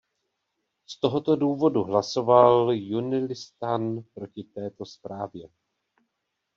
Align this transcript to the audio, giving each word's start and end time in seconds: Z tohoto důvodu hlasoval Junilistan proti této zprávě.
Z 0.87 0.99
tohoto 0.99 1.35
důvodu 1.35 1.83
hlasoval 1.83 2.71
Junilistan 2.73 4.01
proti 4.13 4.43
této 4.43 4.85
zprávě. 4.85 5.49